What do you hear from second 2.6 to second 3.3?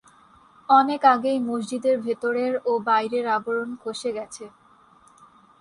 ও বাইরের